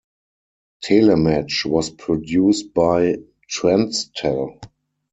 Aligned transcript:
Telematch 0.83 1.63
was 1.67 1.91
produced 1.91 2.73
by 2.73 3.17
Transtel. 3.47 4.59